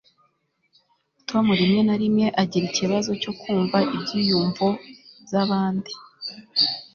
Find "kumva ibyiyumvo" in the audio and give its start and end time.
3.39-4.67